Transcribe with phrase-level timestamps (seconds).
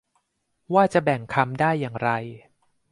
[0.73, 2.09] ว่าจะแบ่งคำได้อย่างไร